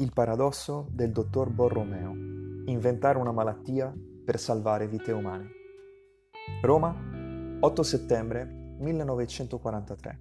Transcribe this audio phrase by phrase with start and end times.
[0.00, 2.14] Il paradosso del dottor Borromeo.
[2.70, 3.94] Inventare una malattia
[4.24, 5.50] per salvare vite umane.
[6.62, 6.96] Roma,
[7.60, 8.46] 8 settembre
[8.78, 10.20] 1943.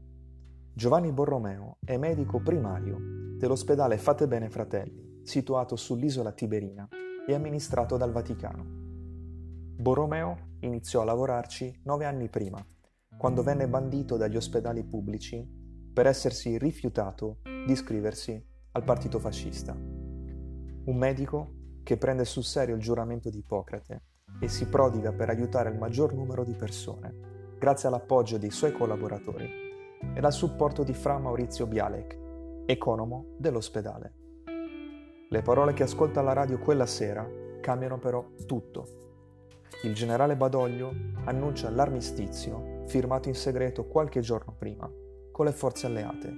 [0.74, 2.98] Giovanni Borromeo è medico primario
[3.38, 6.86] dell'ospedale Fate Bene Fratelli, situato sull'isola Tiberina
[7.26, 8.66] e amministrato dal Vaticano.
[9.78, 12.62] Borromeo iniziò a lavorarci nove anni prima,
[13.18, 15.42] quando venne bandito dagli ospedali pubblici
[15.94, 19.74] per essersi rifiutato di iscriversi al partito fascista.
[19.74, 24.04] Un medico che prende sul serio il giuramento di Ippocrate
[24.40, 29.50] e si prodiga per aiutare il maggior numero di persone, grazie all'appoggio dei suoi collaboratori
[30.14, 32.18] e al supporto di Fra Maurizio Bialek,
[32.66, 34.14] economo dell'ospedale.
[35.30, 37.28] Le parole che ascolta alla radio quella sera
[37.62, 38.86] cambiano però tutto.
[39.84, 40.92] Il generale Badoglio
[41.26, 44.90] annuncia l'armistizio firmato in segreto qualche giorno prima
[45.32, 46.34] con le forze alleate.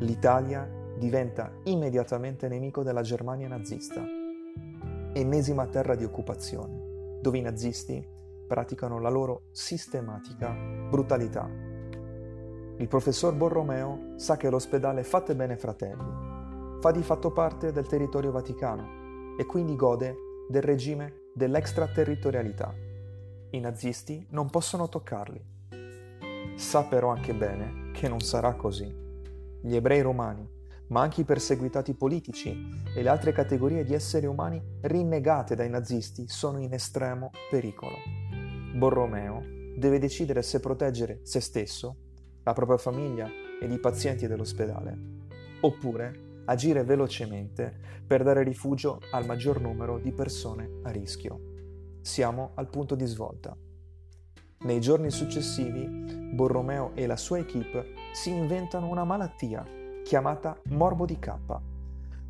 [0.00, 4.04] L'Italia diventa immediatamente nemico della Germania nazista,
[5.12, 8.06] ennesima terra di occupazione, dove i nazisti
[8.46, 10.50] praticano la loro sistematica
[10.90, 11.48] brutalità.
[12.76, 16.26] Il professor Borromeo sa che l'ospedale Fate Bene Fratelli
[16.80, 20.14] fa di fatto parte del territorio vaticano e quindi gode
[20.48, 22.74] del regime dell'extraterritorialità.
[23.50, 25.44] I nazisti non possono toccarli.
[26.54, 29.06] Sa però anche bene che non sarà così.
[29.60, 30.48] Gli ebrei romani,
[30.88, 32.50] ma anche i perseguitati politici
[32.94, 37.96] e le altre categorie di esseri umani rinnegate dai nazisti sono in estremo pericolo.
[38.74, 39.42] Borromeo
[39.76, 41.96] deve decidere se proteggere se stesso,
[42.42, 43.28] la propria famiglia
[43.60, 44.98] ed i pazienti dell'ospedale,
[45.60, 51.40] oppure agire velocemente per dare rifugio al maggior numero di persone a rischio.
[52.00, 53.56] Siamo al punto di svolta.
[54.60, 55.86] Nei giorni successivi,
[56.34, 59.64] Borromeo e la sua equipe si inventano una malattia
[60.08, 61.34] chiamata morbo di K,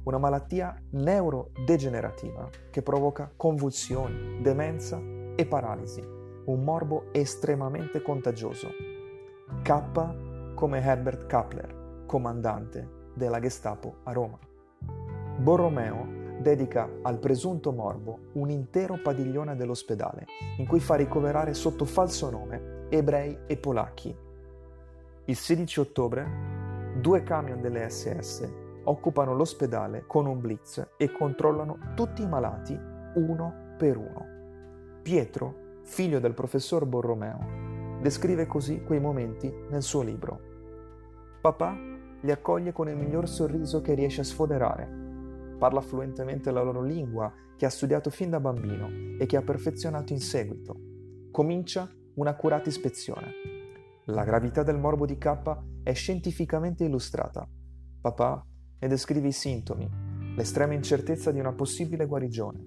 [0.02, 5.00] una malattia neurodegenerativa che provoca convulsioni, demenza
[5.36, 8.66] e paralisi, un morbo estremamente contagioso.
[9.62, 14.40] K come Herbert Kappler, comandante della Gestapo a Roma.
[15.36, 20.26] Borromeo dedica al presunto morbo un intero padiglione dell'ospedale
[20.56, 24.12] in cui fa ricoverare sotto falso nome ebrei e polacchi.
[25.26, 26.57] Il 16 ottobre
[27.00, 28.48] due camion delle SS
[28.84, 32.78] occupano l'ospedale con un blitz e controllano tutti i malati
[33.14, 34.26] uno per uno.
[35.02, 40.40] Pietro, figlio del professor Borromeo, descrive così quei momenti nel suo libro.
[41.40, 41.76] Papà
[42.20, 44.96] li accoglie con il miglior sorriso che riesce a sfoderare.
[45.56, 48.88] Parla fluentemente la loro lingua che ha studiato fin da bambino
[49.18, 50.76] e che ha perfezionato in seguito.
[51.30, 53.32] Comincia un'accurata ispezione.
[54.06, 57.48] La gravità del morbo di K è scientificamente illustrata.
[58.02, 58.44] Papà
[58.78, 59.88] ne descrive i sintomi,
[60.36, 62.62] l'estrema incertezza di una possibile guarigione,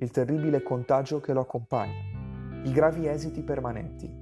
[0.00, 4.14] il terribile contagio che lo accompagna, i gravi esiti permanenti.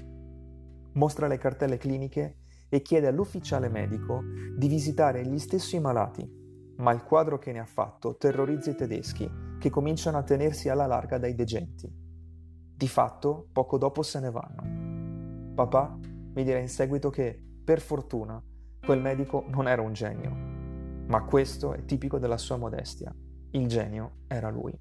[0.93, 2.37] Mostra le cartelle cliniche
[2.69, 4.23] e chiede all'ufficiale medico
[4.56, 6.25] di visitare gli stessi malati,
[6.77, 10.87] ma il quadro che ne ha fatto terrorizza i tedeschi, che cominciano a tenersi alla
[10.87, 11.93] larga dai degenti.
[12.77, 15.53] Di fatto, poco dopo se ne vanno.
[15.53, 15.99] Papà
[16.35, 18.41] mi dirà in seguito che, per fortuna,
[18.81, 20.31] quel medico non era un genio,
[21.09, 23.12] ma questo è tipico della sua modestia.
[23.50, 24.72] Il genio era lui.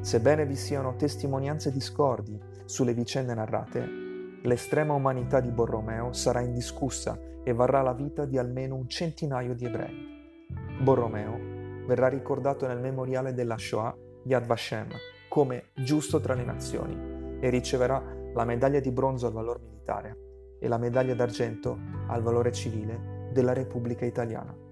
[0.00, 7.52] Sebbene vi siano testimonianze discordi sulle vicende narrate, l'estrema umanità di Borromeo sarà indiscussa e
[7.52, 10.48] varrà la vita di almeno un centinaio di ebrei.
[10.82, 14.88] Borromeo verrà ricordato nel memoriale della Shoah Yad Vashem
[15.28, 18.02] come giusto tra le nazioni e riceverà
[18.34, 20.25] la medaglia di bronzo al valore militare
[20.58, 21.78] e la medaglia d'argento
[22.08, 24.65] al valore civile della Repubblica Italiana.